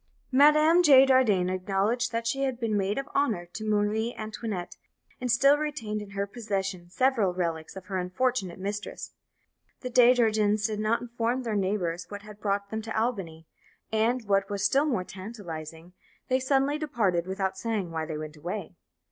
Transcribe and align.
Madame 0.31 0.81
de 0.81 1.05
Jardin 1.05 1.47
acknowledged 1.47 2.11
that 2.11 2.25
she 2.25 2.41
had 2.41 2.59
been 2.59 2.75
maid 2.75 2.97
of 2.97 3.07
honour 3.13 3.45
to 3.45 3.63
Marie 3.63 4.15
Antoinette, 4.17 4.75
and 5.19 5.29
still 5.31 5.59
retained 5.59 6.01
in 6.01 6.09
her 6.17 6.25
possession 6.25 6.89
several 6.89 7.35
relics 7.35 7.75
of 7.75 7.85
her 7.85 7.99
unfortunate 7.99 8.57
mistress. 8.57 9.11
The 9.81 9.91
De 9.91 10.11
Jardins 10.15 10.65
did 10.65 10.79
not 10.79 11.01
inform 11.01 11.43
their 11.43 11.55
neighbours 11.55 12.07
what 12.09 12.23
had 12.23 12.41
brought 12.41 12.71
them 12.71 12.81
to 12.81 12.99
Albany, 12.99 13.45
and, 13.91 14.27
what 14.27 14.49
was 14.49 14.63
still 14.65 14.85
more 14.85 15.03
tantalizing, 15.03 15.93
they 16.29 16.39
suddenly 16.39 16.79
departed 16.79 17.27
without 17.27 17.55
saying 17.55 17.91
why 17.91 18.07
they 18.07 18.17
went 18.17 18.35
away. 18.37 18.73